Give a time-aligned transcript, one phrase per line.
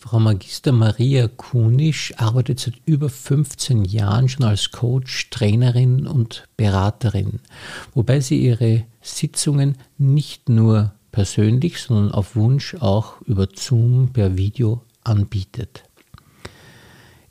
[0.00, 7.40] Frau Magister Maria Kunisch arbeitet seit über 15 Jahren schon als Coach, Trainerin und Beraterin,
[7.94, 14.82] wobei sie ihre Sitzungen nicht nur persönlich, sondern auf Wunsch auch über Zoom per Video
[15.02, 15.82] anbietet.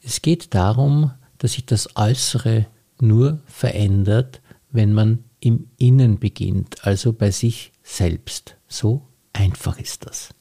[0.01, 2.65] Es geht darum, dass sich das Äußere
[2.99, 4.41] nur verändert,
[4.71, 8.57] wenn man im Innen beginnt, also bei sich selbst.
[8.67, 10.31] So einfach ist das.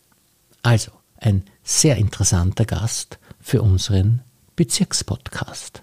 [0.63, 4.23] Also, ein sehr interessanter Gast für unseren
[4.57, 5.83] Bezirkspodcast.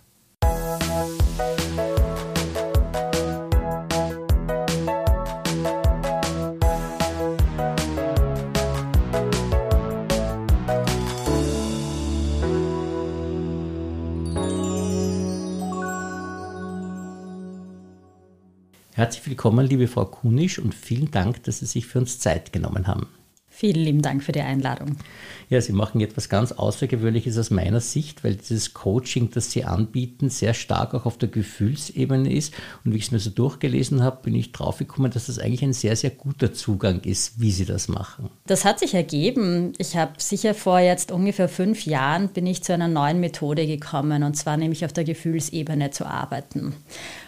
[18.95, 22.87] Herzlich willkommen, liebe Frau Kunisch, und vielen Dank, dass Sie sich für uns Zeit genommen
[22.87, 23.07] haben.
[23.55, 24.97] Vielen lieben Dank für die Einladung.
[25.47, 30.29] Ja, Sie machen etwas ganz Außergewöhnliches aus meiner Sicht, weil dieses Coaching, das Sie anbieten,
[30.29, 32.51] sehr stark auch auf der Gefühlsebene ist.
[32.83, 35.73] Und wie ich es mir so durchgelesen habe, bin ich draufgekommen, dass das eigentlich ein
[35.73, 38.31] sehr, sehr guter Zugang ist, wie Sie das machen.
[38.47, 39.73] Das hat sich ergeben.
[39.77, 44.23] Ich habe sicher vor jetzt ungefähr fünf Jahren bin ich zu einer neuen Methode gekommen,
[44.23, 46.73] und zwar nämlich auf der Gefühlsebene zu arbeiten.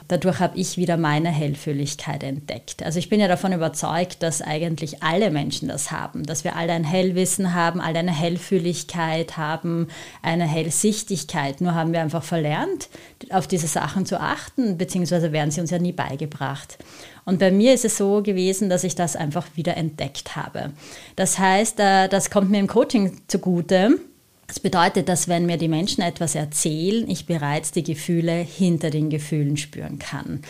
[0.08, 2.84] Dadurch habe ich wieder meine Hellfühligkeit entdeckt.
[2.84, 6.74] Also ich bin ja davon überzeugt, dass eigentlich alle Menschen das haben, dass wir alle
[6.74, 9.88] ein Hellwissen haben, alle eine Hellfühligkeit haben,
[10.22, 11.62] eine Hellsichtigkeit.
[11.62, 12.90] Nur haben wir einfach verlernt,
[13.30, 16.78] auf diese Sachen zu achten, beziehungsweise werden sie uns ja nie beigebracht.
[17.26, 20.72] Und bei mir ist es so gewesen, dass ich das einfach wieder entdeckt habe.
[21.16, 24.00] Das heißt, äh, das kommt mir im Coaching zugute
[24.48, 29.10] das bedeutet, dass wenn mir die Menschen etwas erzählen, ich bereits die Gefühle hinter den
[29.10, 30.42] Gefühlen spüren kann.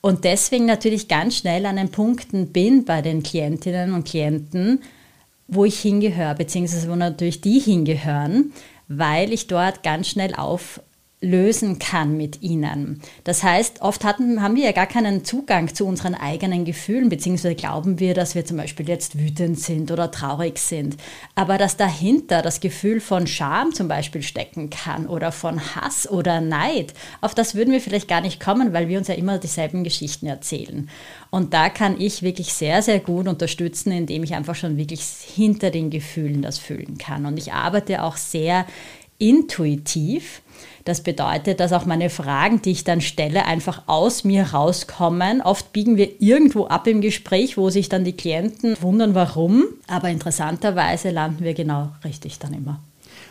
[0.00, 4.82] Und deswegen natürlich ganz schnell an den Punkten bin bei den Klientinnen und Klienten,
[5.48, 8.52] wo ich hingehöre, beziehungsweise wo natürlich die hingehören,
[8.88, 10.80] weil ich dort ganz schnell auf
[11.24, 13.00] lösen kann mit ihnen.
[13.24, 17.54] Das heißt, oft hatten, haben wir ja gar keinen Zugang zu unseren eigenen Gefühlen, beziehungsweise
[17.54, 20.96] glauben wir, dass wir zum Beispiel jetzt wütend sind oder traurig sind.
[21.34, 26.40] Aber dass dahinter das Gefühl von Scham zum Beispiel stecken kann oder von Hass oder
[26.40, 29.82] Neid, auf das würden wir vielleicht gar nicht kommen, weil wir uns ja immer dieselben
[29.82, 30.88] Geschichten erzählen.
[31.30, 35.70] Und da kann ich wirklich sehr, sehr gut unterstützen, indem ich einfach schon wirklich hinter
[35.70, 37.26] den Gefühlen das fühlen kann.
[37.26, 38.66] Und ich arbeite auch sehr
[39.18, 40.42] intuitiv.
[40.84, 45.40] Das bedeutet, dass auch meine Fragen, die ich dann stelle, einfach aus mir rauskommen.
[45.40, 49.64] Oft biegen wir irgendwo ab im Gespräch, wo sich dann die Klienten wundern, warum.
[49.86, 52.80] Aber interessanterweise landen wir genau richtig dann immer.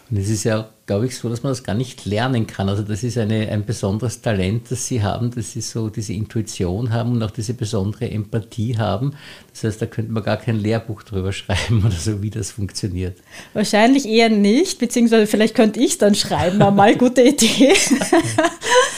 [0.10, 2.70] Und es ist ja, glaube ich, so, dass man das gar nicht lernen kann.
[2.70, 6.92] Also das ist eine, ein besonderes Talent, das Sie haben, dass Sie so diese Intuition
[6.92, 9.14] haben und auch diese besondere Empathie haben.
[9.52, 13.18] Das heißt, da könnte man gar kein Lehrbuch drüber schreiben oder so, wie das funktioniert.
[13.54, 17.74] Wahrscheinlich eher nicht, beziehungsweise vielleicht könnte ich es dann schreiben, aber mal gute Idee.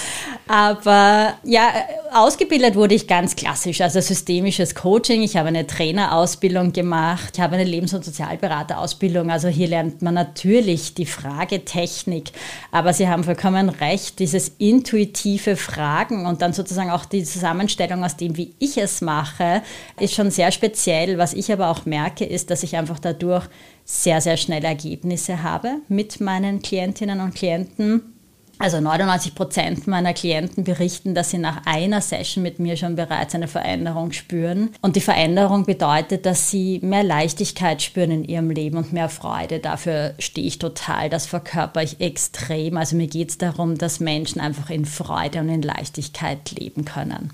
[0.47, 1.71] Aber ja,
[2.13, 5.23] ausgebildet wurde ich ganz klassisch, also systemisches Coaching.
[5.23, 9.31] Ich habe eine Trainerausbildung gemacht, ich habe eine Lebens- und Sozialberaterausbildung.
[9.31, 12.31] Also hier lernt man natürlich die Fragetechnik.
[12.71, 18.15] Aber Sie haben vollkommen recht, dieses intuitive Fragen und dann sozusagen auch die Zusammenstellung aus
[18.15, 19.63] dem, wie ich es mache,
[19.99, 21.17] ist schon sehr speziell.
[21.17, 23.45] Was ich aber auch merke, ist, dass ich einfach dadurch
[23.83, 28.14] sehr, sehr schnell Ergebnisse habe mit meinen Klientinnen und Klienten
[28.59, 33.35] also 99 Prozent meiner Klienten berichten, dass sie nach einer Session mit mir schon bereits
[33.35, 34.71] eine Veränderung spüren.
[34.81, 39.59] Und die Veränderung bedeutet, dass sie mehr Leichtigkeit spüren in ihrem Leben und mehr Freude.
[39.59, 42.77] Dafür stehe ich total, das verkörper ich extrem.
[42.77, 47.31] Also mir geht es darum, dass Menschen einfach in Freude und in Leichtigkeit leben können.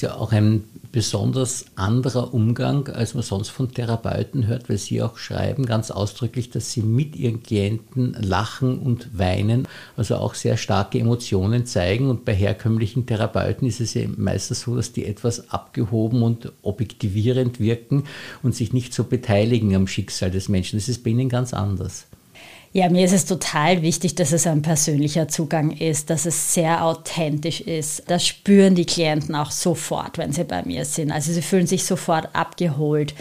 [0.00, 5.02] Ist ja auch ein besonders anderer Umgang, als man sonst von Therapeuten hört, weil sie
[5.02, 9.68] auch schreiben ganz ausdrücklich, dass sie mit ihren Klienten lachen und weinen,
[9.98, 12.08] also auch sehr starke Emotionen zeigen.
[12.08, 17.60] Und bei herkömmlichen Therapeuten ist es ja meistens so, dass die etwas abgehoben und objektivierend
[17.60, 18.04] wirken
[18.42, 20.78] und sich nicht so beteiligen am Schicksal des Menschen.
[20.78, 22.06] Das ist bei ihnen ganz anders.
[22.72, 26.84] Ja, mir ist es total wichtig, dass es ein persönlicher Zugang ist, dass es sehr
[26.84, 28.04] authentisch ist.
[28.06, 31.10] Das spüren die Klienten auch sofort, wenn sie bei mir sind.
[31.10, 33.12] Also sie fühlen sich sofort abgeholt.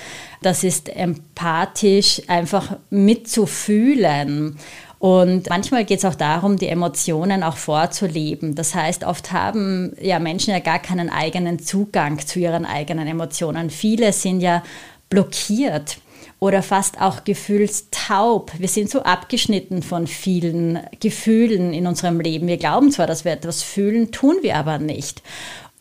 [0.44, 4.60] Das ist empathisch einfach mitzufühlen.
[5.00, 8.54] Und manchmal geht es auch darum, die Emotionen auch vorzuleben.
[8.54, 13.72] Das heißt, oft haben ja Menschen ja gar keinen eigenen Zugang zu ihren eigenen Emotionen.
[13.72, 14.62] Viele sind ja
[15.10, 15.98] blockiert
[16.40, 18.52] oder fast auch gefühlstaub.
[18.58, 22.48] Wir sind so abgeschnitten von vielen Gefühlen in unserem Leben.
[22.48, 25.22] Wir glauben zwar, dass wir etwas fühlen, tun wir aber nicht.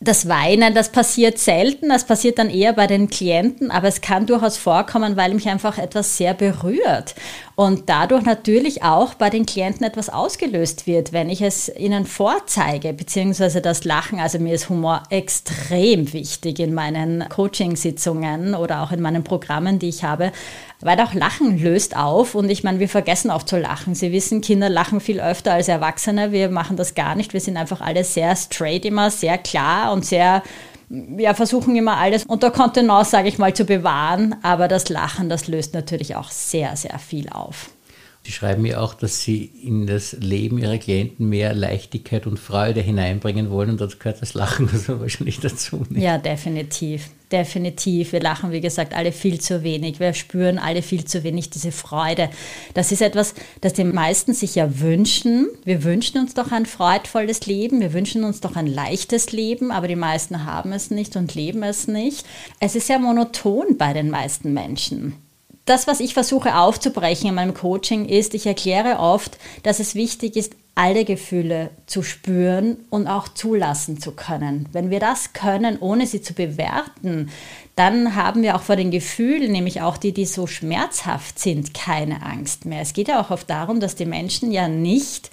[0.01, 4.25] Das Weinen, das passiert selten, das passiert dann eher bei den Klienten, aber es kann
[4.25, 7.15] durchaus vorkommen, weil mich einfach etwas sehr berührt
[7.59, 12.93] und dadurch natürlich auch bei den Klienten etwas ausgelöst wird, wenn ich es ihnen vorzeige,
[12.93, 14.17] beziehungsweise das Lachen.
[14.17, 19.89] Also mir ist Humor extrem wichtig in meinen Coaching-Sitzungen oder auch in meinen Programmen, die
[19.89, 20.31] ich habe,
[20.79, 23.93] weil auch Lachen löst auf und ich meine, wir vergessen oft zu lachen.
[23.93, 26.31] Sie wissen, Kinder lachen viel öfter als Erwachsene.
[26.31, 27.33] Wir machen das gar nicht.
[27.33, 30.43] Wir sind einfach alle sehr straight immer, sehr klar und sehr
[30.89, 34.35] ja, versuchen immer alles unter Kontenance, sage ich mal, zu bewahren.
[34.41, 37.69] Aber das Lachen, das löst natürlich auch sehr, sehr viel auf.
[38.25, 42.81] Sie schreiben mir auch, dass Sie in das Leben Ihrer Klienten mehr Leichtigkeit und Freude
[42.81, 45.85] hineinbringen wollen und das gehört das Lachen also wahrscheinlich dazu.
[45.89, 46.01] Nicht?
[46.01, 47.09] Ja, definitiv.
[47.31, 48.11] Definitiv.
[48.11, 49.99] Wir lachen, wie gesagt, alle viel zu wenig.
[49.99, 52.29] Wir spüren alle viel zu wenig diese Freude.
[52.73, 55.47] Das ist etwas, das die meisten sich ja wünschen.
[55.63, 57.81] Wir wünschen uns doch ein freudvolles Leben.
[57.81, 61.61] Wir wünschen uns doch ein leichtes Leben, aber die meisten haben es nicht und leben
[61.61, 62.25] es nicht.
[62.59, 65.15] Es ist ja monoton bei den meisten Menschen
[65.69, 70.35] das, was ich versuche aufzubrechen in meinem Coaching, ist, ich erkläre oft, dass es wichtig
[70.35, 74.69] ist, alle Gefühle zu spüren und auch zulassen zu können.
[74.71, 77.31] Wenn wir das können, ohne sie zu bewerten,
[77.75, 82.23] dann haben wir auch vor den Gefühlen, nämlich auch die, die so schmerzhaft sind, keine
[82.23, 82.79] Angst mehr.
[82.79, 85.31] Es geht ja auch oft darum, dass die Menschen ja nicht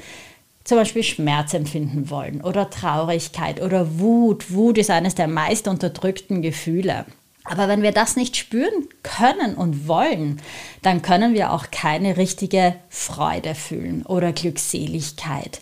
[0.65, 4.53] zum Beispiel Schmerz empfinden wollen oder Traurigkeit oder Wut.
[4.53, 7.07] Wut ist eines der meist unterdrückten Gefühle.
[7.49, 10.41] Aber wenn wir das nicht spüren können und wollen,
[10.83, 15.61] dann können wir auch keine richtige Freude fühlen oder Glückseligkeit.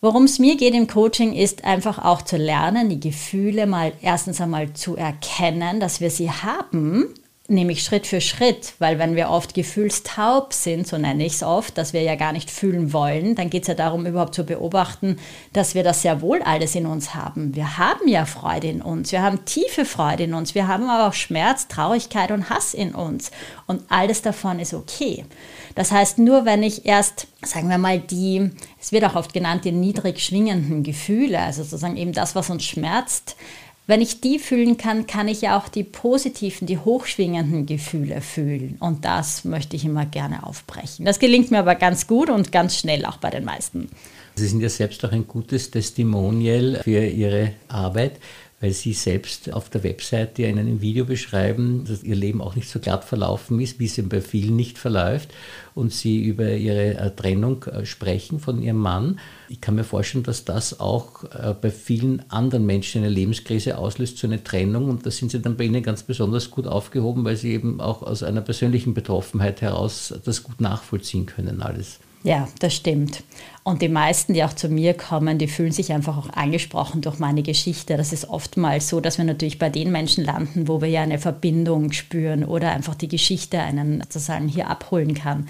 [0.00, 4.40] Worum es mir geht im Coaching ist einfach auch zu lernen, die Gefühle mal erstens
[4.40, 7.14] einmal zu erkennen, dass wir sie haben
[7.46, 11.76] nämlich Schritt für Schritt, weil wenn wir oft gefühlstaub sind, so nenne ich es oft,
[11.76, 15.18] dass wir ja gar nicht fühlen wollen, dann geht es ja darum, überhaupt zu beobachten,
[15.52, 17.54] dass wir das sehr wohl alles in uns haben.
[17.54, 21.08] Wir haben ja Freude in uns, wir haben tiefe Freude in uns, wir haben aber
[21.08, 23.30] auch Schmerz, Traurigkeit und Hass in uns
[23.66, 25.26] und alles davon ist okay.
[25.74, 29.66] Das heißt, nur wenn ich erst, sagen wir mal, die, es wird auch oft genannt,
[29.66, 33.36] die niedrig schwingenden Gefühle, also sozusagen eben das, was uns schmerzt,
[33.86, 38.76] wenn ich die fühlen kann, kann ich ja auch die positiven, die hochschwingenden Gefühle fühlen.
[38.80, 41.04] Und das möchte ich immer gerne aufbrechen.
[41.04, 43.90] Das gelingt mir aber ganz gut und ganz schnell auch bei den meisten.
[44.36, 48.18] Sie sind ja selbst auch ein gutes Testimonial für Ihre Arbeit
[48.64, 52.70] weil Sie selbst auf der Webseite in einem Video beschreiben, dass Ihr Leben auch nicht
[52.70, 55.34] so glatt verlaufen ist, wie es bei vielen nicht verläuft
[55.74, 59.20] und Sie über Ihre äh, Trennung äh, sprechen von Ihrem Mann.
[59.50, 64.16] Ich kann mir vorstellen, dass das auch äh, bei vielen anderen Menschen eine Lebenskrise auslöst,
[64.16, 67.36] so eine Trennung und da sind Sie dann bei Ihnen ganz besonders gut aufgehoben, weil
[67.36, 71.98] Sie eben auch aus einer persönlichen Betroffenheit heraus das gut nachvollziehen können alles.
[72.24, 73.22] Ja, das stimmt.
[73.64, 77.18] Und die meisten, die auch zu mir kommen, die fühlen sich einfach auch angesprochen durch
[77.18, 77.98] meine Geschichte.
[77.98, 81.18] Das ist oftmals so, dass wir natürlich bei den Menschen landen, wo wir ja eine
[81.18, 85.48] Verbindung spüren oder einfach die Geschichte einen sozusagen hier abholen kann.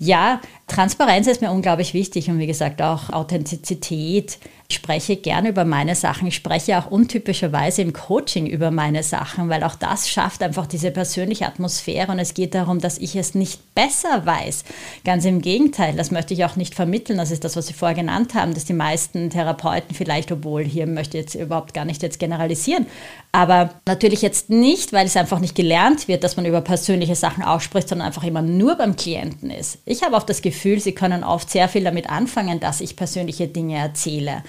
[0.00, 4.38] Ja, Transparenz ist mir unglaublich wichtig und wie gesagt auch Authentizität
[4.70, 6.28] ich spreche gerne über meine Sachen.
[6.28, 10.92] Ich spreche auch untypischerweise im Coaching über meine Sachen, weil auch das schafft einfach diese
[10.92, 14.62] persönliche Atmosphäre und es geht darum, dass ich es nicht besser weiß.
[15.04, 17.18] Ganz im Gegenteil, das möchte ich auch nicht vermitteln.
[17.18, 20.86] Das ist das, was Sie vorher genannt haben, dass die meisten Therapeuten vielleicht, obwohl hier
[20.86, 22.86] möchte ich jetzt überhaupt gar nicht jetzt generalisieren,
[23.32, 27.42] aber natürlich jetzt nicht, weil es einfach nicht gelernt wird, dass man über persönliche Sachen
[27.42, 29.78] ausspricht, sondern einfach immer nur beim Klienten ist.
[29.84, 33.48] Ich habe auch das Gefühl, Sie können oft sehr viel damit anfangen, dass ich persönliche
[33.48, 34.42] Dinge erzähle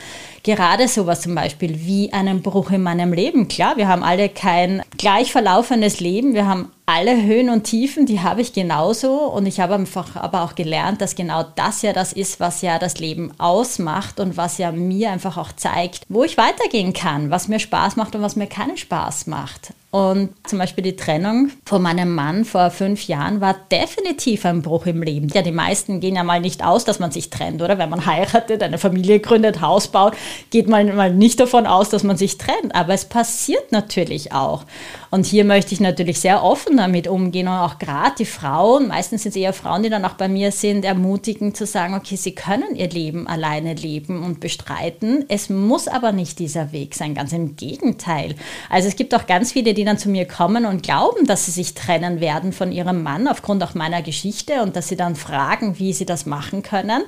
[0.44, 3.48] gerade sowas zum Beispiel wie einen Bruch in meinem Leben.
[3.48, 8.22] Klar, wir haben alle kein gleich verlaufendes Leben, wir haben alle Höhen und Tiefen, die
[8.22, 12.12] habe ich genauso und ich habe einfach aber auch gelernt, dass genau das ja das
[12.12, 16.38] ist, was ja das Leben ausmacht und was ja mir einfach auch zeigt, wo ich
[16.38, 19.74] weitergehen kann, was mir Spaß macht und was mir keinen Spaß macht.
[19.92, 24.86] Und zum Beispiel die Trennung von meinem Mann vor fünf Jahren war definitiv ein Bruch
[24.86, 25.28] im Leben.
[25.28, 27.78] Ja, die meisten gehen ja mal nicht aus, dass man sich trennt, oder?
[27.78, 30.14] Wenn man heiratet, eine Familie gründet, Haus baut,
[30.50, 32.74] geht man mal nicht davon aus, dass man sich trennt.
[32.74, 34.64] Aber es passiert natürlich auch.
[35.10, 39.24] Und hier möchte ich natürlich sehr offen damit umgehen und auch gerade die Frauen, meistens
[39.24, 42.34] sind es eher Frauen, die dann auch bei mir sind, ermutigen zu sagen, okay, sie
[42.34, 45.26] können ihr Leben alleine leben und bestreiten.
[45.28, 48.36] Es muss aber nicht dieser Weg sein, ganz im Gegenteil.
[48.70, 51.52] Also es gibt auch ganz viele, die dann zu mir kommen und glauben, dass sie
[51.52, 55.80] sich trennen werden von ihrem Mann aufgrund auch meiner Geschichte und dass sie dann fragen,
[55.80, 57.02] wie sie das machen können,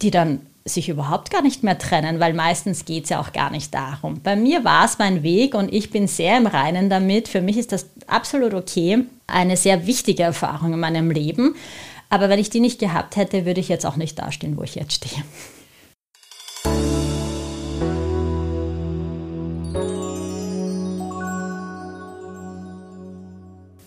[0.00, 3.50] die dann sich überhaupt gar nicht mehr trennen, weil meistens geht es ja auch gar
[3.50, 4.20] nicht darum.
[4.22, 7.26] Bei mir war es mein Weg und ich bin sehr im Reinen damit.
[7.26, 11.56] Für mich ist das absolut okay, eine sehr wichtige Erfahrung in meinem Leben.
[12.08, 14.76] Aber wenn ich die nicht gehabt hätte, würde ich jetzt auch nicht dastehen, wo ich
[14.76, 15.24] jetzt stehe.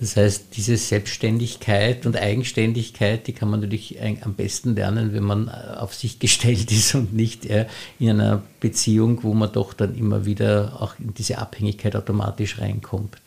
[0.03, 5.47] Das heißt, diese Selbstständigkeit und Eigenständigkeit, die kann man natürlich am besten lernen, wenn man
[5.47, 10.25] äh, auf sich gestellt ist und nicht in einer Beziehung, wo man doch dann immer
[10.25, 13.22] wieder auch in diese Abhängigkeit automatisch reinkommt.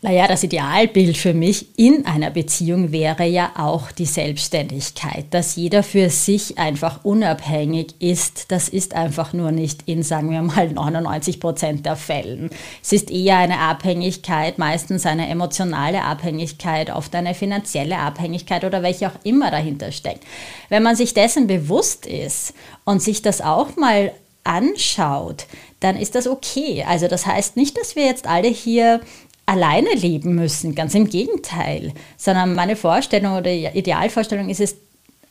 [0.00, 5.82] Naja, das Idealbild für mich in einer Beziehung wäre ja auch die Selbstständigkeit, dass jeder
[5.82, 8.52] für sich einfach unabhängig ist.
[8.52, 12.50] Das ist einfach nur nicht in, sagen wir mal, 99 Prozent der Fällen.
[12.80, 19.08] Es ist eher eine Abhängigkeit, meistens eine emotionale Abhängigkeit, oft eine finanzielle Abhängigkeit oder welche
[19.08, 20.22] auch immer dahinter steckt.
[20.68, 24.12] Wenn man sich dessen bewusst ist und sich das auch mal
[24.44, 25.46] anschaut,
[25.80, 26.84] dann ist das okay.
[26.88, 29.00] Also das heißt nicht, dass wir jetzt alle hier
[29.48, 34.76] alleine leben müssen, ganz im Gegenteil, sondern meine Vorstellung oder Idealvorstellung ist es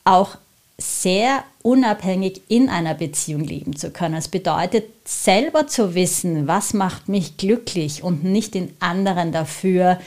[0.06, 0.38] auch
[0.80, 4.16] sehr unabhängig in einer Beziehung leben zu können.
[4.16, 10.00] Es bedeutet selber zu wissen, was macht mich glücklich und nicht den anderen dafür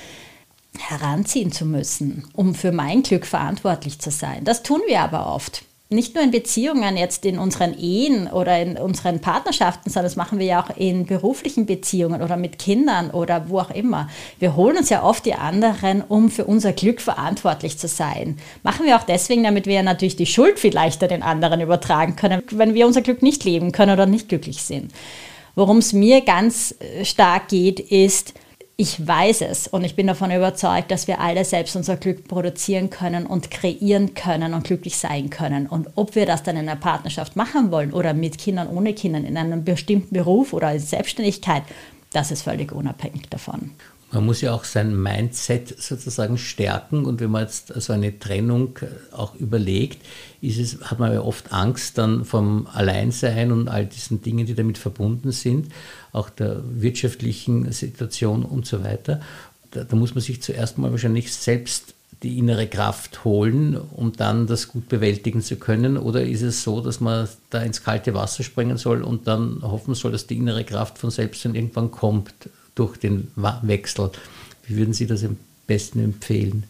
[0.76, 4.42] heranziehen zu müssen, um für mein Glück verantwortlich zu sein.
[4.42, 8.76] Das tun wir aber oft nicht nur in Beziehungen, jetzt in unseren Ehen oder in
[8.76, 13.48] unseren Partnerschaften, sondern das machen wir ja auch in beruflichen Beziehungen oder mit Kindern oder
[13.48, 14.08] wo auch immer.
[14.38, 18.38] Wir holen uns ja oft die anderen, um für unser Glück verantwortlich zu sein.
[18.62, 22.74] Machen wir auch deswegen, damit wir natürlich die Schuld vielleicht den anderen übertragen können, wenn
[22.74, 24.92] wir unser Glück nicht leben können oder nicht glücklich sind.
[25.56, 28.34] Worum es mir ganz äh, stark geht, ist,
[28.80, 32.88] ich weiß es und ich bin davon überzeugt, dass wir alle selbst unser Glück produzieren
[32.88, 35.66] können und kreieren können und glücklich sein können.
[35.66, 39.26] Und ob wir das dann in einer Partnerschaft machen wollen oder mit Kindern, ohne Kindern,
[39.26, 41.62] in einem bestimmten Beruf oder in Selbstständigkeit,
[42.14, 43.72] das ist völlig unabhängig davon.
[44.12, 48.76] Man muss ja auch sein Mindset sozusagen stärken und wenn man jetzt so eine Trennung
[48.80, 50.04] äh, auch überlegt,
[50.40, 54.54] ist es, hat man ja oft Angst dann vom Alleinsein und all diesen Dingen, die
[54.54, 55.70] damit verbunden sind,
[56.12, 59.20] auch der wirtschaftlichen Situation und so weiter.
[59.70, 64.46] Da, da muss man sich zuerst mal wahrscheinlich selbst die innere Kraft holen, um dann
[64.46, 65.96] das gut bewältigen zu können?
[65.96, 69.94] Oder ist es so, dass man da ins kalte Wasser springen soll und dann hoffen
[69.94, 72.34] soll, dass die innere Kraft von selbst dann irgendwann kommt?
[72.74, 74.10] Durch den Wechsel.
[74.66, 75.36] Wie würden Sie das am
[75.66, 76.64] besten empfehlen?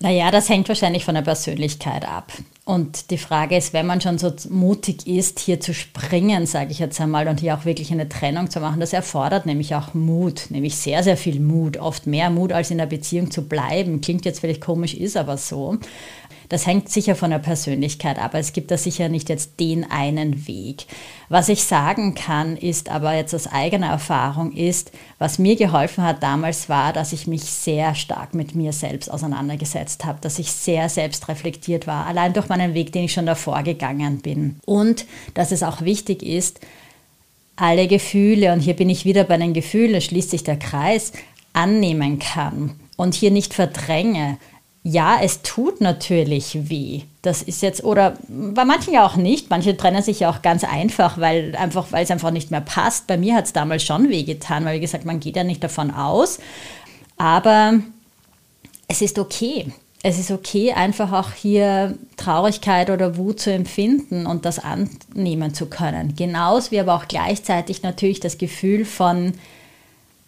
[0.00, 2.32] Naja, das hängt wahrscheinlich von der Persönlichkeit ab.
[2.66, 6.78] Und die Frage ist, wenn man schon so mutig ist, hier zu springen, sage ich
[6.78, 10.46] jetzt einmal, und hier auch wirklich eine Trennung zu machen, das erfordert nämlich auch Mut,
[10.48, 14.00] nämlich sehr, sehr viel Mut, oft mehr Mut, als in der Beziehung zu bleiben.
[14.00, 15.76] Klingt jetzt vielleicht komisch, ist aber so.
[16.54, 18.34] Das hängt sicher von der Persönlichkeit ab.
[18.34, 20.86] Es gibt da sicher nicht jetzt den einen Weg.
[21.28, 26.22] Was ich sagen kann, ist aber jetzt aus eigener Erfahrung ist, was mir geholfen hat
[26.22, 30.88] damals war, dass ich mich sehr stark mit mir selbst auseinandergesetzt habe, dass ich sehr
[30.88, 34.60] selbst reflektiert war, allein durch meinen Weg, den ich schon davor gegangen bin.
[34.64, 36.60] Und dass es auch wichtig ist,
[37.56, 41.10] alle Gefühle, und hier bin ich wieder bei den Gefühlen, schließt sich der Kreis,
[41.52, 44.38] annehmen kann und hier nicht verdränge,
[44.86, 47.02] ja, es tut natürlich weh.
[47.22, 49.48] Das ist jetzt, oder bei manchen ja auch nicht.
[49.48, 53.06] Manche trennen sich ja auch ganz einfach, weil einfach, weil es einfach nicht mehr passt.
[53.06, 55.64] Bei mir hat es damals schon weh getan, weil wie gesagt, man geht ja nicht
[55.64, 56.38] davon aus.
[57.16, 57.80] Aber
[58.86, 59.72] es ist okay.
[60.02, 65.64] Es ist okay, einfach auch hier Traurigkeit oder Wut zu empfinden und das annehmen zu
[65.64, 66.14] können.
[66.14, 69.32] Genauso wie aber auch gleichzeitig natürlich das Gefühl von,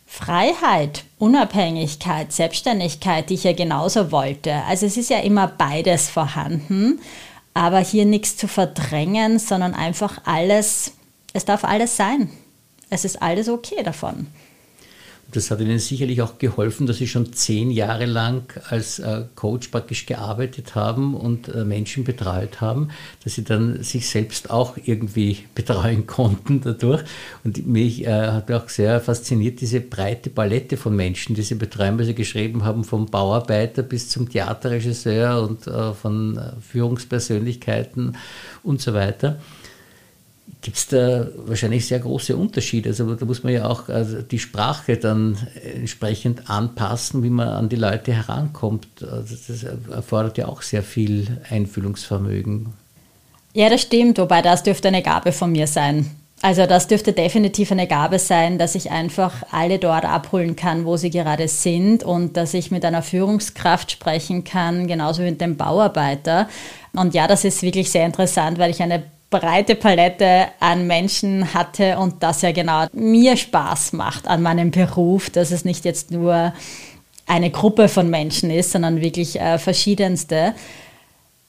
[0.07, 4.55] Freiheit, Unabhängigkeit, Selbstständigkeit, die ich ja genauso wollte.
[4.69, 7.01] Also es ist ja immer beides vorhanden,
[7.55, 10.93] aber hier nichts zu verdrängen, sondern einfach alles,
[11.33, 12.31] es darf alles sein.
[12.89, 14.29] Es ist alles okay davon.
[15.33, 19.69] Das hat Ihnen sicherlich auch geholfen, dass Sie schon zehn Jahre lang als äh, Coach
[19.69, 22.91] praktisch gearbeitet haben und äh, Menschen betreut haben,
[23.25, 27.03] dass Sie dann sich selbst auch irgendwie betreuen konnten dadurch.
[27.43, 31.99] Und mich äh, hat auch sehr fasziniert diese breite Palette von Menschen, die Sie betreuen,
[31.99, 35.65] weil Sie geschrieben haben, vom Bauarbeiter bis zum Theaterregisseur und
[36.01, 38.17] von Führungspersönlichkeiten
[38.63, 39.39] und so weiter
[40.63, 42.89] gibt es da wahrscheinlich sehr große Unterschiede.
[42.89, 47.69] Also da muss man ja auch also die Sprache dann entsprechend anpassen, wie man an
[47.69, 48.89] die Leute herankommt.
[49.03, 52.73] Also das erfordert ja auch sehr viel Einfühlungsvermögen.
[53.55, 56.11] Ja, das stimmt, wobei das dürfte eine Gabe von mir sein.
[56.43, 60.97] Also das dürfte definitiv eine Gabe sein, dass ich einfach alle dort abholen kann, wo
[60.97, 65.57] sie gerade sind und dass ich mit einer Führungskraft sprechen kann, genauso wie mit dem
[65.57, 66.49] Bauarbeiter.
[66.93, 71.99] Und ja, das ist wirklich sehr interessant, weil ich eine breite Palette an Menschen hatte
[71.99, 76.53] und das ja genau mir Spaß macht an meinem Beruf, dass es nicht jetzt nur
[77.27, 80.55] eine Gruppe von Menschen ist, sondern wirklich äh, verschiedenste.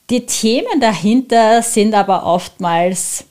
[0.09, 3.25] Die Themen dahinter sind aber oftmals,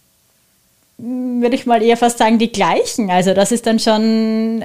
[0.98, 3.10] würde ich mal eher fast sagen, die gleichen.
[3.10, 4.62] Also das ist dann schon,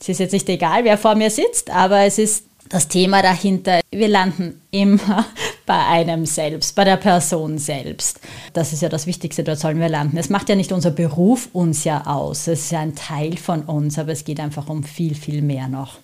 [0.00, 3.80] es ist jetzt nicht egal, wer vor mir sitzt, aber es ist das Thema dahinter,
[3.90, 5.26] wir landen immer
[5.66, 8.20] bei einem selbst, bei der Person selbst.
[8.52, 10.16] Das ist ja das Wichtigste, dort sollen wir landen.
[10.16, 13.62] Es macht ja nicht unser Beruf uns ja aus, es ist ja ein Teil von
[13.62, 15.98] uns, aber es geht einfach um viel, viel mehr noch.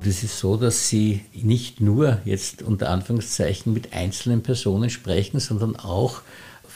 [0.00, 5.76] Es ist so, dass Sie nicht nur jetzt unter Anführungszeichen mit einzelnen Personen sprechen, sondern
[5.76, 6.22] auch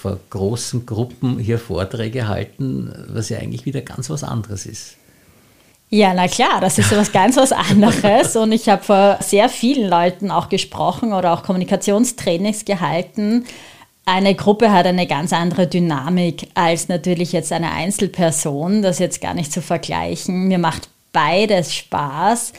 [0.03, 4.97] vor großen Gruppen hier Vorträge halten, was ja eigentlich wieder ganz was anderes ist.
[5.91, 8.35] Ja, na klar, das ist was ganz was anderes.
[8.43, 13.45] Und ich habe vor sehr vielen Leuten auch gesprochen oder auch Kommunikationstrainings gehalten.
[14.05, 18.83] Eine Gruppe hat eine ganz andere Dynamik als natürlich jetzt eine Einzelperson.
[18.83, 20.49] Das jetzt gar nicht zu vergleichen.
[20.49, 22.55] Mir macht beides Spaß.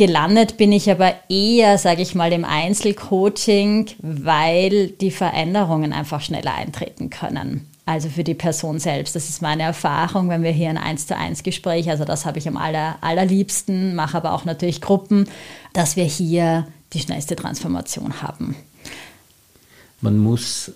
[0.00, 6.54] Gelandet bin ich aber eher, sage ich mal, im Einzelcoaching, weil die Veränderungen einfach schneller
[6.54, 7.66] eintreten können.
[7.84, 9.14] Also für die Person selbst.
[9.14, 12.38] Das ist meine Erfahrung, wenn wir hier ein 1 zu 1 Gespräch, also das habe
[12.38, 15.28] ich am aller, allerliebsten, mache aber auch natürlich Gruppen,
[15.74, 18.56] dass wir hier die schnellste Transformation haben.
[20.00, 20.72] Man muss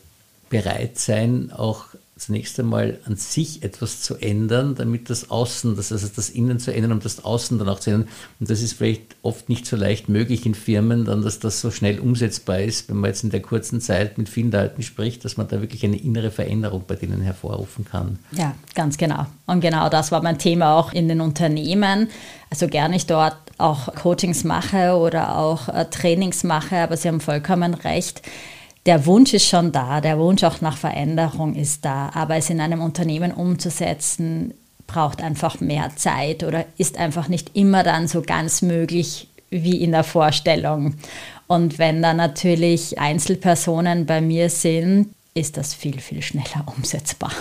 [0.50, 6.16] bereit sein, auch zunächst einmal an sich etwas zu ändern, damit das Außen, das heißt
[6.16, 8.08] das Innen zu ändern, um das Außen dann auch zu ändern.
[8.38, 11.72] Und das ist vielleicht oft nicht so leicht möglich in Firmen, dann, dass das so
[11.72, 15.36] schnell umsetzbar ist, wenn man jetzt in der kurzen Zeit mit vielen Leuten spricht, dass
[15.36, 18.20] man da wirklich eine innere Veränderung bei denen hervorrufen kann.
[18.30, 19.26] Ja, ganz genau.
[19.46, 22.08] Und genau das war mein Thema auch in den Unternehmen.
[22.48, 27.20] Also gerne ich dort auch Coachings mache oder auch äh, Trainings mache, aber Sie haben
[27.20, 28.22] vollkommen recht
[28.86, 32.60] der Wunsch ist schon da, der Wunsch auch nach Veränderung ist da, aber es in
[32.60, 34.52] einem Unternehmen umzusetzen,
[34.86, 39.92] braucht einfach mehr Zeit oder ist einfach nicht immer dann so ganz möglich wie in
[39.92, 40.94] der Vorstellung.
[41.46, 47.32] Und wenn da natürlich Einzelpersonen bei mir sind, ist das viel, viel schneller umsetzbar.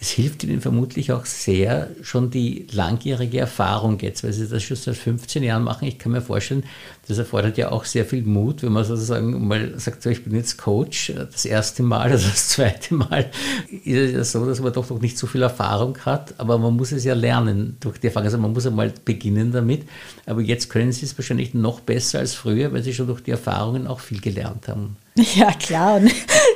[0.00, 4.76] Es hilft Ihnen vermutlich auch sehr schon die langjährige Erfahrung jetzt, weil Sie das schon
[4.76, 5.88] seit 15 Jahren machen.
[5.88, 6.64] Ich kann mir vorstellen,
[7.08, 10.34] das erfordert ja auch sehr viel Mut, wenn man sozusagen mal sagt, so, ich bin
[10.34, 13.30] jetzt Coach, das erste Mal, also das zweite Mal
[13.84, 16.74] ist es ja so, dass man doch noch nicht so viel Erfahrung hat, aber man
[16.76, 18.26] muss es ja lernen durch die Erfahrung.
[18.26, 19.82] Also man muss einmal beginnen damit,
[20.26, 23.32] aber jetzt können Sie es wahrscheinlich noch besser als früher, weil Sie schon durch die
[23.32, 24.96] Erfahrungen auch viel gelernt haben.
[25.36, 26.00] Ja, klar.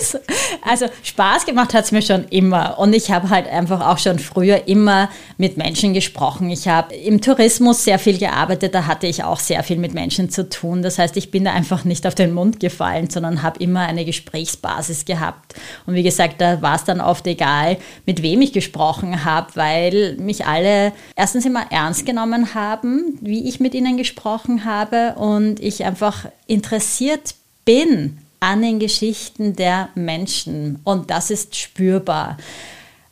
[0.62, 2.78] also Spaß gemacht hat es mir schon immer.
[2.78, 6.50] Und ich habe halt einfach auch schon früher immer mit Menschen gesprochen.
[6.50, 10.30] Ich habe im Tourismus sehr viel gearbeitet, da hatte ich auch sehr viel mit Menschen
[10.30, 10.82] zu tun.
[10.82, 14.04] Das heißt, ich bin da einfach nicht auf den Mund gefallen, sondern habe immer eine
[14.04, 15.54] Gesprächsbasis gehabt.
[15.86, 20.16] Und wie gesagt, da war es dann oft egal, mit wem ich gesprochen habe, weil
[20.18, 25.84] mich alle erstens immer ernst genommen haben, wie ich mit ihnen gesprochen habe und ich
[25.84, 30.80] einfach interessiert bin an den Geschichten der Menschen.
[30.84, 32.36] Und das ist spürbar.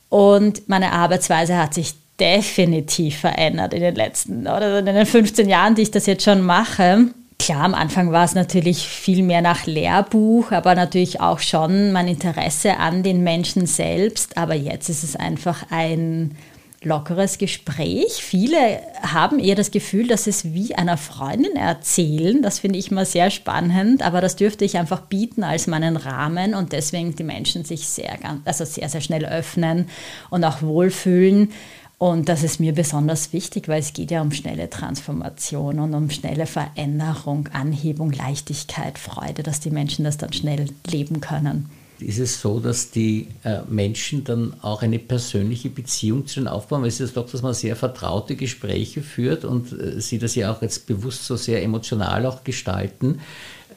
[0.09, 5.75] Und meine Arbeitsweise hat sich definitiv verändert in den letzten oder in den 15 Jahren,
[5.75, 7.09] die ich das jetzt schon mache.
[7.39, 12.09] Klar, am Anfang war es natürlich viel mehr nach Lehrbuch, aber natürlich auch schon mein
[12.09, 14.39] Interesse an den Menschen selbst.
[14.39, 16.35] Aber jetzt ist es einfach ein
[16.83, 18.23] lockeres Gespräch.
[18.23, 22.43] Viele haben eher das Gefühl, dass es wie einer Freundin erzählen.
[22.43, 26.55] Das finde ich immer sehr spannend, aber das dürfte ich einfach bieten als meinen Rahmen
[26.55, 29.89] und deswegen die Menschen sich sehr, also sehr, sehr schnell öffnen
[30.31, 31.53] und auch wohlfühlen.
[31.99, 36.11] Und das ist mir besonders wichtig, weil es geht ja um schnelle Transformation und um
[36.11, 42.41] schnelle Veränderung, Anhebung, Leichtigkeit, Freude, dass die Menschen das dann schnell leben können ist es
[42.41, 46.83] so, dass die äh, Menschen dann auch eine persönliche Beziehung zu den aufbauen?
[46.83, 50.53] Weil es ist doch, dass man sehr vertraute Gespräche führt und äh, sie das ja
[50.53, 53.21] auch jetzt bewusst so sehr emotional auch gestalten.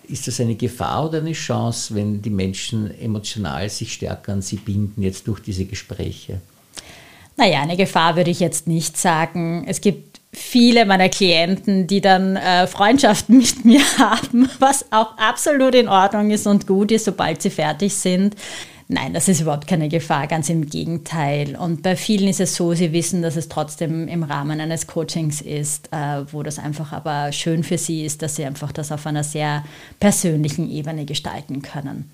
[0.07, 4.57] Ist das eine Gefahr oder eine Chance, wenn die Menschen emotional sich stärker an sie
[4.57, 6.41] binden, jetzt durch diese Gespräche?
[7.39, 9.63] Naja, eine Gefahr würde ich jetzt nicht sagen.
[9.65, 15.73] Es gibt viele meiner Klienten, die dann äh, Freundschaften mit mir haben, was auch absolut
[15.73, 18.35] in Ordnung ist und gut ist, sobald sie fertig sind.
[18.89, 21.55] Nein, das ist überhaupt keine Gefahr, ganz im Gegenteil.
[21.55, 25.39] Und bei vielen ist es so, sie wissen, dass es trotzdem im Rahmen eines Coachings
[25.39, 29.05] ist, äh, wo das einfach aber schön für sie ist, dass sie einfach das auf
[29.05, 29.63] einer sehr
[30.01, 32.11] persönlichen Ebene gestalten können.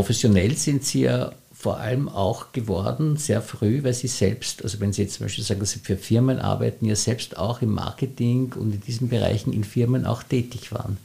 [0.00, 4.94] Professionell sind Sie ja vor allem auch geworden, sehr früh, weil Sie selbst, also wenn
[4.94, 8.54] Sie jetzt zum Beispiel sagen, dass Sie für Firmen arbeiten, ja selbst auch im Marketing
[8.58, 10.96] und in diesen Bereichen in Firmen auch tätig waren.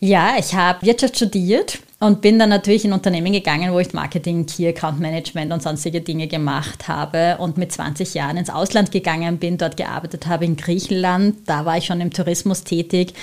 [0.00, 4.44] Ja, ich habe Wirtschaft studiert und bin dann natürlich in Unternehmen gegangen, wo ich Marketing,
[4.44, 9.38] Key Account Management und sonstige Dinge gemacht habe und mit 20 Jahren ins Ausland gegangen
[9.38, 11.36] bin, dort gearbeitet habe in Griechenland.
[11.46, 13.14] Da war ich schon im Tourismus tätig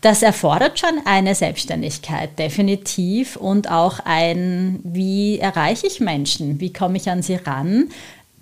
[0.00, 3.36] das erfordert schon eine Selbstständigkeit, definitiv.
[3.36, 6.60] Und auch ein, wie erreiche ich Menschen?
[6.60, 7.88] Wie komme ich an sie ran?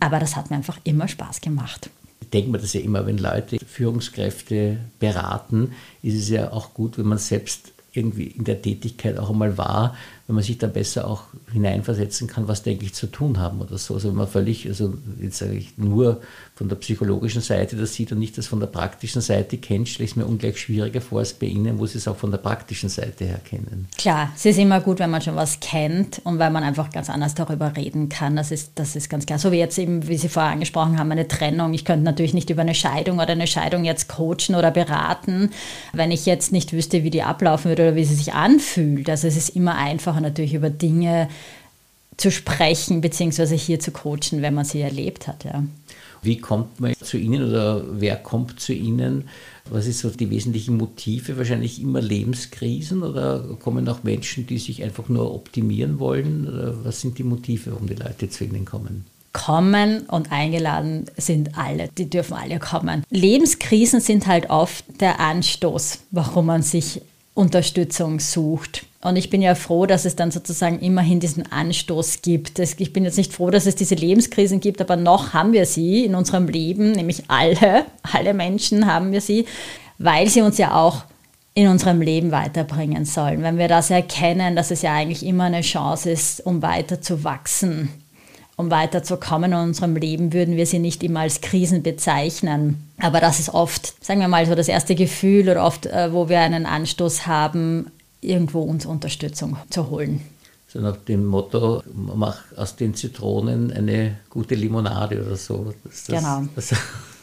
[0.01, 1.91] Aber das hat mir einfach immer Spaß gemacht.
[2.21, 6.99] Ich denke mir das ja immer, wenn Leute Führungskräfte beraten, ist es ja auch gut,
[6.99, 11.07] wenn man selbst irgendwie in der Tätigkeit auch einmal war, wenn man sich dann besser
[11.07, 13.95] auch hineinversetzen kann, was denke ich zu tun haben oder so.
[13.95, 16.21] Also wenn man völlig, also jetzt sage ich nur
[16.57, 20.05] von der psychologischen Seite das sieht und nicht das von der praktischen Seite kennt, stelle
[20.05, 22.39] ich es mir ungleich schwieriger vor als bei Ihnen, wo Sie es auch von der
[22.39, 23.87] praktischen Seite her kennen.
[23.97, 27.09] Klar, es ist immer gut, wenn man schon was kennt und weil man einfach ganz
[27.09, 28.35] anders darüber reden kann.
[28.35, 29.39] Das ist, das ist ganz klar.
[29.39, 31.73] So wie jetzt eben, wie Sie vorher angesprochen haben, eine Trennung.
[31.73, 35.51] Ich könnte natürlich nicht über eine Scheidung oder eine Scheidung jetzt coachen oder beraten,
[35.93, 39.09] wenn ich jetzt nicht wüsste, wie die ablaufen würde oder wie sie sich anfühlt.
[39.09, 41.29] Also es ist immer einfach einfacher natürlich über Dinge
[42.17, 45.45] zu sprechen, beziehungsweise hier zu coachen, wenn man sie erlebt hat.
[45.45, 45.63] Ja.
[46.23, 49.29] Wie kommt man zu Ihnen oder wer kommt zu Ihnen?
[49.69, 51.37] Was ist so die wesentlichen Motive?
[51.37, 56.49] Wahrscheinlich immer Lebenskrisen oder kommen auch Menschen, die sich einfach nur optimieren wollen?
[56.49, 59.05] Oder was sind die Motive, warum die Leute zu Ihnen kommen?
[59.35, 63.05] Kommen und eingeladen sind alle, die dürfen alle kommen.
[63.11, 67.03] Lebenskrisen sind halt oft der Anstoß, warum man sich
[67.37, 68.87] Unterstützung sucht.
[69.03, 72.59] Und ich bin ja froh, dass es dann sozusagen immerhin diesen Anstoß gibt.
[72.59, 76.07] Ich bin jetzt nicht froh, dass es diese Lebenskrisen gibt, aber noch haben wir sie
[76.07, 79.45] in unserem Leben, nämlich alle, alle Menschen haben wir sie,
[79.99, 81.05] weil sie uns ja auch
[81.53, 83.43] in unserem Leben weiterbringen sollen.
[83.43, 87.23] Wenn wir das erkennen, dass es ja eigentlich immer eine Chance ist, um weiter zu
[87.23, 87.91] wachsen,
[88.57, 92.83] um weiterzukommen in unserem Leben, würden wir sie nicht immer als Krisen bezeichnen.
[92.99, 96.29] Aber das ist oft, sagen wir mal so, das erste Gefühl oder oft, äh, wo
[96.29, 97.91] wir einen Anstoß haben,
[98.23, 100.23] irgendwo uns Unterstützung zu holen.
[100.69, 105.73] So nach dem Motto, mach aus den Zitronen eine gute Limonade oder so.
[105.85, 106.45] Das, genau.
[106.57, 106.75] Das,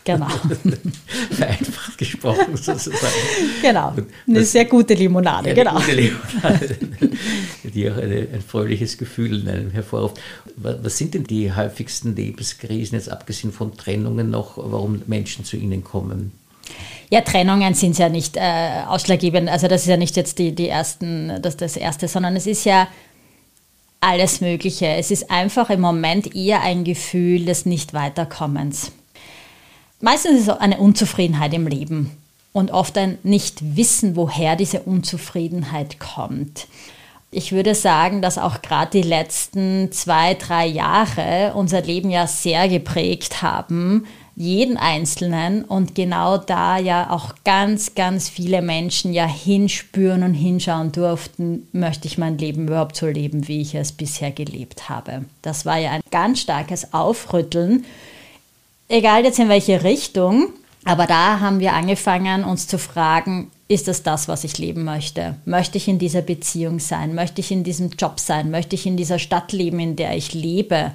[0.04, 0.28] Genau.
[1.32, 3.14] Vereinfacht gesprochen sozusagen.
[3.62, 3.94] Genau.
[4.28, 5.76] Eine das, sehr gute Limonade, eine genau.
[5.76, 6.78] Gute Limonade,
[7.64, 10.20] die auch eine, ein fröhliches Gefühl in einem hervorruft.
[10.58, 15.84] Was sind denn die häufigsten Lebenskrisen, jetzt abgesehen von Trennungen noch, warum Menschen zu Ihnen
[15.84, 16.34] kommen?
[17.10, 19.48] Ja, Trennungen sind ja nicht äh, ausschlaggebend.
[19.50, 22.66] Also das ist ja nicht jetzt die, die ersten, das, das Erste, sondern es ist
[22.66, 22.88] ja
[24.02, 24.88] alles Mögliche.
[24.88, 28.92] Es ist einfach im Moment eher ein Gefühl des Nicht-Weiterkommens.
[30.04, 32.12] Meistens ist es eine Unzufriedenheit im Leben
[32.52, 36.68] und oft ein Nicht-Wissen, woher diese Unzufriedenheit kommt.
[37.32, 42.68] Ich würde sagen, dass auch gerade die letzten zwei, drei Jahre unser Leben ja sehr
[42.68, 50.24] geprägt haben, jeden Einzelnen und genau da ja auch ganz, ganz viele Menschen ja hinspüren
[50.24, 54.90] und hinschauen durften, möchte ich mein Leben überhaupt so leben, wie ich es bisher gelebt
[54.90, 55.24] habe.
[55.42, 57.86] Das war ja ein ganz starkes Aufrütteln
[58.94, 60.50] egal jetzt in welche Richtung,
[60.86, 65.36] aber da haben wir angefangen, uns zu fragen, ist das das, was ich leben möchte?
[65.46, 67.16] Möchte ich in dieser Beziehung sein?
[67.16, 68.52] Möchte ich in diesem Job sein?
[68.52, 70.92] Möchte ich in dieser Stadt leben, in der ich lebe?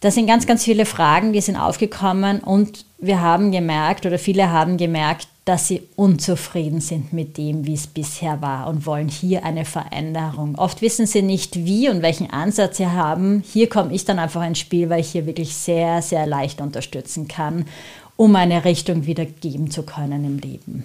[0.00, 4.50] Das sind ganz, ganz viele Fragen, die sind aufgekommen und wir haben gemerkt oder viele
[4.50, 9.46] haben gemerkt, dass sie unzufrieden sind mit dem, wie es bisher war und wollen hier
[9.46, 10.56] eine Veränderung.
[10.56, 13.42] Oft wissen sie nicht, wie und welchen Ansatz sie haben.
[13.50, 17.28] Hier komme ich dann einfach ins Spiel, weil ich hier wirklich sehr, sehr leicht unterstützen
[17.28, 17.64] kann,
[18.16, 20.84] um eine Richtung wieder geben zu können im Leben.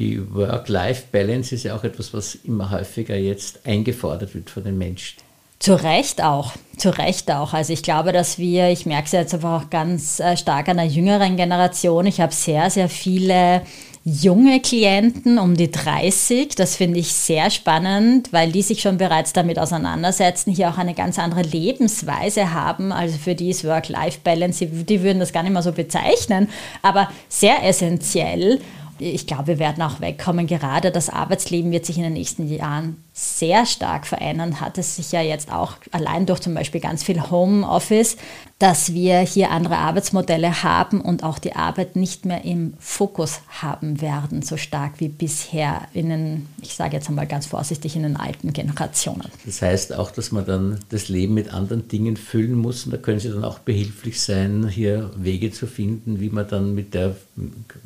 [0.00, 5.25] Die Work-Life-Balance ist ja auch etwas, was immer häufiger jetzt eingefordert wird von den Menschen.
[5.58, 7.54] Zu Recht auch, zu Recht auch.
[7.54, 10.76] Also ich glaube, dass wir, ich merke es jetzt einfach auch ganz äh, stark an
[10.76, 13.62] der jüngeren Generation, ich habe sehr, sehr viele
[14.08, 16.54] junge Klienten um die 30.
[16.54, 20.94] Das finde ich sehr spannend, weil die sich schon bereits damit auseinandersetzen, hier auch eine
[20.94, 22.92] ganz andere Lebensweise haben.
[22.92, 26.48] Also für die ist Work-Life-Balance, die würden das gar nicht mehr so bezeichnen,
[26.82, 28.60] aber sehr essentiell.
[29.00, 30.46] Ich glaube, wir werden auch wegkommen.
[30.46, 35.10] Gerade das Arbeitsleben wird sich in den nächsten Jahren sehr stark verändern, hat es sich
[35.10, 38.18] ja jetzt auch allein durch zum Beispiel ganz viel Homeoffice,
[38.58, 44.02] dass wir hier andere Arbeitsmodelle haben und auch die Arbeit nicht mehr im Fokus haben
[44.02, 48.18] werden, so stark wie bisher in den, ich sage jetzt einmal ganz vorsichtig, in den
[48.18, 49.30] alten Generationen.
[49.46, 52.98] Das heißt auch, dass man dann das Leben mit anderen Dingen füllen muss und da
[52.98, 57.16] können Sie dann auch behilflich sein, hier Wege zu finden, wie man dann mit der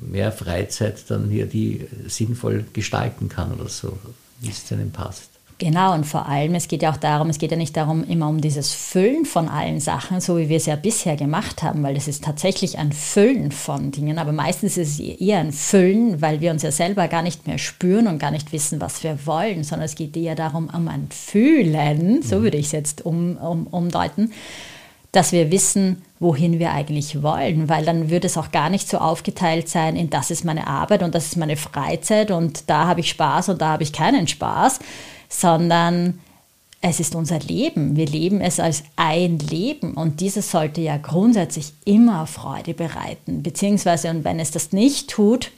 [0.01, 3.97] mehr Freizeit dann hier die sinnvoll gestalten kann oder so
[4.41, 5.31] wie es zu einem passt.
[5.61, 8.31] Genau, und vor allem, es geht ja auch darum, es geht ja nicht darum, immer
[8.31, 11.99] um dieses Füllen von allen Sachen, so wie wir es ja bisher gemacht haben, weil
[11.99, 16.41] es ist tatsächlich ein Füllen von Dingen, aber meistens ist es eher ein Füllen, weil
[16.41, 19.63] wir uns ja selber gar nicht mehr spüren und gar nicht wissen, was wir wollen,
[19.63, 22.43] sondern es geht eher darum, um ein Fühlen, so mhm.
[22.45, 24.33] würde ich es jetzt um, um, umdeuten,
[25.13, 28.99] dass wir wissen, wohin wir eigentlich wollen, weil dann würde es auch gar nicht so
[28.99, 33.01] aufgeteilt sein, in das ist meine Arbeit und das ist meine Freizeit und da habe
[33.01, 34.81] ich Spaß und da habe ich keinen Spaß,
[35.31, 36.21] sondern
[36.83, 37.97] es ist unser Leben.
[37.97, 44.11] Wir leben es als ein Leben und dieses sollte ja grundsätzlich immer Freude bereiten, beziehungsweise
[44.11, 45.51] und wenn es das nicht tut,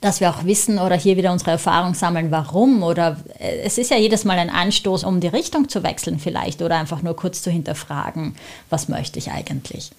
[0.00, 2.82] dass wir auch wissen oder hier wieder unsere Erfahrung sammeln, warum.
[2.82, 6.60] Oder äh, es ist ja jedes Mal ein Anstoß, um die Richtung zu wechseln vielleicht
[6.60, 8.36] oder einfach nur kurz zu hinterfragen,
[8.68, 9.92] was möchte ich eigentlich.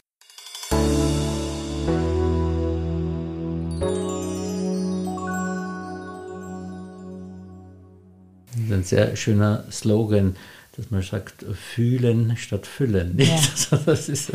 [8.86, 10.36] Sehr schöner Slogan
[10.78, 13.16] dass man sagt, fühlen statt füllen.
[13.18, 13.40] Ja.
[13.86, 14.32] Das ist,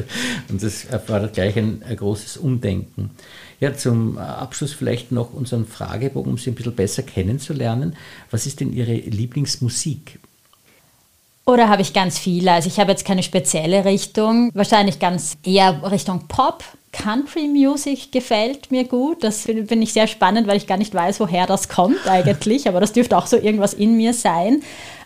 [0.49, 3.11] und das erfordert gleich ein, ein, großes Umdenken.
[3.59, 7.97] Ja, zum Abschluss vielleicht noch unseren Fragebogen, um Sie ein bisschen besser kennenzulernen.
[8.31, 10.19] Was ist denn Ihre Lieblingsmusik?
[11.47, 12.53] Oder habe ich ganz viele?
[12.53, 14.51] Also ich habe jetzt keine spezielle Richtung.
[14.55, 16.65] Wahrscheinlich ganz eher Richtung Pop.
[16.93, 19.23] Country Music gefällt mir gut.
[19.23, 22.69] Das finde ich sehr spannend, weil ich gar nicht weiß, woher das kommt eigentlich.
[22.69, 24.63] Aber das dürfte auch so irgendwas in mir sein.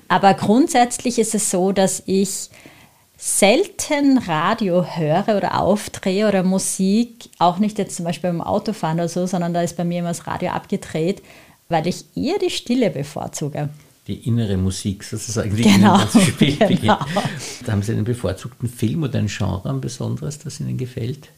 [0.08, 2.50] Aber grundsätzlich ist es so, dass ich
[3.16, 9.08] selten Radio höre oder aufdrehe oder Musik, auch nicht jetzt zum Beispiel beim Autofahren oder
[9.08, 11.22] so, sondern da ist bei mir immer das Radio abgedreht,
[11.68, 13.70] weil ich eher die Stille bevorzuge.
[14.06, 16.98] Die innere Musik sozusagen, die genau, Ihnen das Spiel genau.
[17.64, 21.30] Da haben Sie einen bevorzugten Film oder ein Genre ein besonderes, das Ihnen gefällt?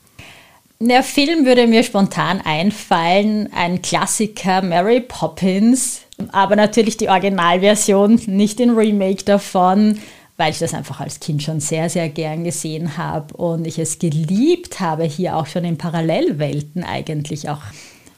[0.79, 8.59] Der Film würde mir spontan einfallen, ein Klassiker, Mary Poppins, aber natürlich die Originalversion, nicht
[8.59, 9.99] den Remake davon,
[10.37, 13.99] weil ich das einfach als Kind schon sehr, sehr gern gesehen habe und ich es
[13.99, 17.62] geliebt habe, hier auch schon in Parallelwelten eigentlich auch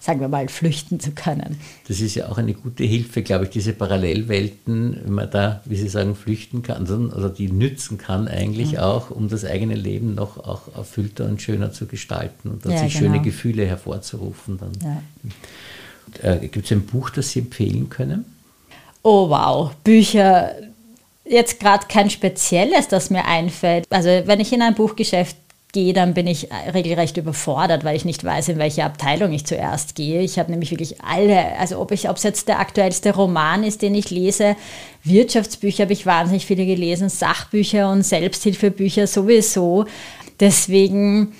[0.08, 1.60] sagen wir mal, flüchten zu können.
[1.86, 5.76] Das ist ja auch eine gute Hilfe, glaube ich, diese Parallelwelten, wenn man da, wie
[5.76, 8.78] Sie sagen, flüchten kann, also die nützen kann eigentlich mhm.
[8.78, 12.94] auch, um das eigene Leben noch auch erfüllter und schöner zu gestalten und ja, sich
[12.94, 13.12] genau.
[13.12, 14.58] schöne Gefühle hervorzurufen.
[14.58, 15.02] Dann.
[16.22, 16.32] Ja.
[16.32, 18.24] Äh, Gibt es ein Buch, das Sie empfehlen können?
[19.02, 20.52] Oh wow, Bücher,
[21.26, 23.84] jetzt gerade kein spezielles, das mir einfällt.
[23.90, 25.36] Also wenn ich in ein Buchgeschäft
[25.72, 29.94] gehe, dann bin ich regelrecht überfordert, weil ich nicht weiß, in welche Abteilung ich zuerst
[29.94, 30.22] gehe.
[30.22, 34.10] Ich habe nämlich wirklich alle, also ob es jetzt der aktuellste Roman ist, den ich
[34.10, 34.56] lese,
[35.04, 39.84] Wirtschaftsbücher habe ich wahnsinnig viele gelesen, Sachbücher und Selbsthilfebücher sowieso.
[40.40, 41.34] Deswegen,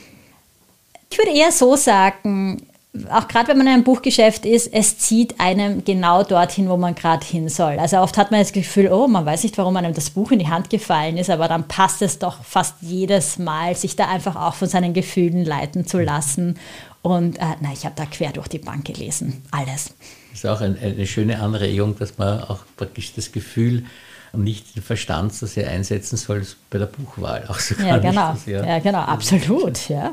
[1.11, 2.63] ich würde eher so sagen,
[3.11, 6.95] auch gerade wenn man in einem Buchgeschäft ist, es zieht einem genau dorthin, wo man
[6.95, 7.79] gerade hin soll.
[7.79, 10.39] Also oft hat man das Gefühl, oh, man weiß nicht, warum einem das Buch in
[10.39, 14.37] die Hand gefallen ist, aber dann passt es doch fast jedes Mal, sich da einfach
[14.37, 16.59] auch von seinen Gefühlen leiten zu lassen.
[17.03, 19.95] Und äh, na, ich habe da quer durch die Bank gelesen, alles.
[20.31, 23.85] Das ist auch ein, eine schöne Anregung, dass man auch praktisch das Gefühl
[24.33, 27.45] und nicht den Verstand so sehr einsetzen soll bei der Buchwahl.
[27.49, 28.37] Auch so ja, genau.
[28.47, 29.89] ja, genau, absolut.
[29.89, 30.13] Ja.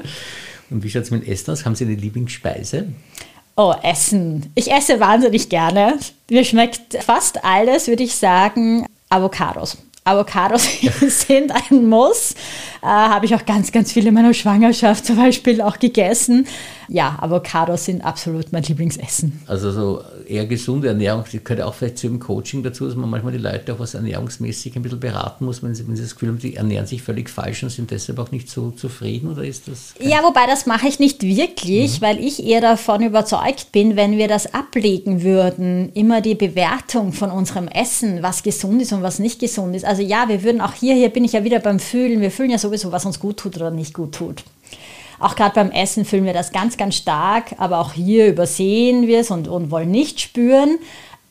[0.69, 1.65] Und wie schaut es mit Essen aus?
[1.65, 2.87] Haben Sie eine Lieblingsspeise?
[3.55, 4.51] Oh, Essen.
[4.55, 5.97] Ich esse wahnsinnig gerne.
[6.29, 9.77] Mir schmeckt fast alles, würde ich sagen, Avocados.
[10.03, 10.67] Avocados
[11.07, 12.35] sind ein Muss.
[12.83, 16.47] Äh, Habe ich auch ganz, ganz viele in meiner Schwangerschaft zum Beispiel auch gegessen
[16.87, 19.41] ja, Avocados sind absolut mein Lieblingsessen.
[19.47, 23.09] Also so eher gesunde Ernährung, das gehört auch vielleicht zu einem Coaching dazu, dass man
[23.09, 26.13] manchmal die Leute auch was ernährungsmäßig ein bisschen beraten muss, wenn sie, wenn sie das
[26.13, 29.43] Gefühl haben, die ernähren sich völlig falsch und sind deshalb auch nicht so zufrieden oder
[29.43, 29.93] ist das?
[29.99, 32.05] Ja, wobei das mache ich nicht wirklich, mhm.
[32.05, 37.31] weil ich eher davon überzeugt bin, wenn wir das ablegen würden, immer die Bewertung von
[37.31, 39.85] unserem Essen, was gesund ist und was nicht gesund ist.
[39.85, 42.51] Also ja, wir würden auch hier, hier bin ich ja wieder beim Fühlen, wir fühlen
[42.51, 44.43] ja sowieso, was uns gut tut oder nicht gut tut.
[45.19, 49.19] Auch gerade beim Essen fühlen wir das ganz, ganz stark, aber auch hier übersehen wir
[49.19, 50.77] es und, und wollen nicht spüren.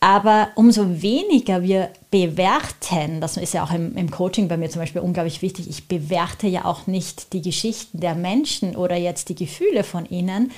[0.00, 4.80] Aber umso weniger wir bewerten, das ist ja auch im, im, Coaching bei mir zum
[4.80, 9.34] Beispiel unglaublich wichtig, ich bewerte ja auch nicht die Geschichten der Menschen oder jetzt die
[9.34, 10.52] Gefühle von ihnen,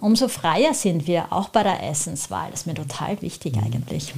[0.00, 2.50] umso freier sind wir auch bei der Essenswahl.
[2.50, 3.62] Das ist mir total wichtig mhm.
[3.62, 4.12] eigentlich.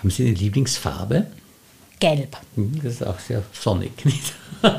[0.00, 1.28] Haben Sie eine Lieblingsfarbe?
[1.98, 2.36] Gelb.
[2.56, 4.34] Mhm, das ist auch sehr sonnig, nicht?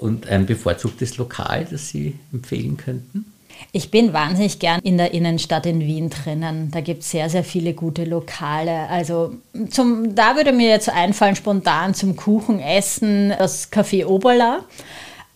[0.00, 3.26] und ein bevorzugtes Lokal, das Sie empfehlen könnten?
[3.72, 6.70] Ich bin wahnsinnig gern in der Innenstadt in Wien drinnen.
[6.70, 8.88] Da gibt es sehr, sehr viele gute Lokale.
[8.88, 9.34] Also
[9.68, 14.60] zum, da würde mir jetzt einfallen, spontan zum Kuchenessen das Café Oberla.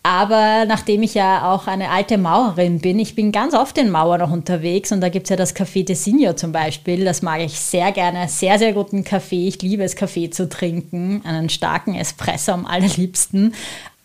[0.06, 4.18] Aber nachdem ich ja auch eine alte Mauerin bin, ich bin ganz oft in Mauer
[4.18, 7.06] noch unterwegs und da gibt es ja das Café de Signo zum Beispiel.
[7.06, 8.28] Das mag ich sehr gerne.
[8.28, 9.48] Sehr, sehr guten Kaffee.
[9.48, 11.22] Ich liebe es, Kaffee zu trinken.
[11.24, 13.54] Einen starken Espresso am allerliebsten.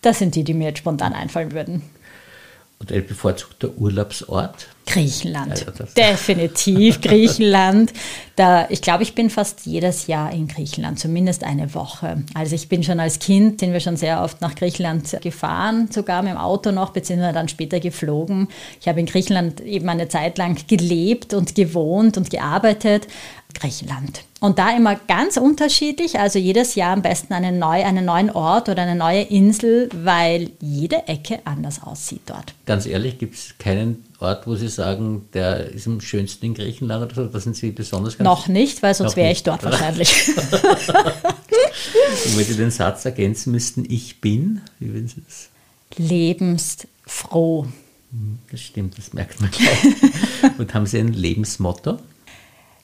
[0.01, 1.83] Das sind die, die mir jetzt spontan einfallen würden.
[2.79, 4.69] Und ein bevorzugter Urlaubsort?
[4.85, 5.65] Griechenland.
[5.65, 7.91] Ja, Definitiv Griechenland.
[8.37, 12.23] Da, ich glaube, ich bin fast jedes Jahr in Griechenland, zumindest eine Woche.
[12.33, 16.23] Also ich bin schon als Kind, sind wir schon sehr oft nach Griechenland gefahren, sogar
[16.23, 18.47] mit dem Auto noch, beziehungsweise dann später geflogen.
[18.79, 23.07] Ich habe in Griechenland eben eine Zeit lang gelebt und gewohnt und gearbeitet.
[23.53, 24.23] Griechenland.
[24.41, 28.69] Und da immer ganz unterschiedlich, also jedes Jahr am besten einen, neu, einen neuen Ort
[28.69, 32.53] oder eine neue Insel, weil jede Ecke anders aussieht dort.
[32.65, 37.03] Ganz ehrlich, gibt es keinen Ort, wo Sie sagen, der ist am schönsten in Griechenland
[37.03, 37.25] oder so?
[37.25, 40.29] Da sind Sie besonders ganz Noch nicht, weil sonst wäre ich dort wahrscheinlich.
[42.25, 45.49] Und wenn Sie den Satz ergänzen müssten, ich bin, wie würden Sie das?
[45.97, 47.63] Lebensfroh.
[48.11, 50.57] Hm, das stimmt, das merkt man gleich.
[50.57, 51.99] Und haben Sie ein Lebensmotto?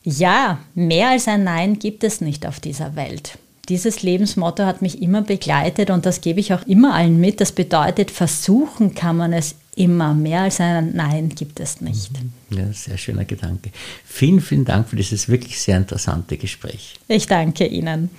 [0.06, 3.40] Ja, mehr als ein Nein gibt es nicht auf dieser Welt.
[3.70, 7.42] Dieses Lebensmotto hat mich immer begleitet und das gebe ich auch immer allen mit.
[7.42, 10.14] Das bedeutet, versuchen kann man es immer.
[10.14, 12.12] Mehr als ein Nein gibt es nicht.
[12.52, 13.72] Ja, sehr schöner Gedanke.
[14.06, 17.00] Vielen, vielen Dank für dieses wirklich sehr interessante Gespräch.
[17.08, 18.12] Ich danke Ihnen.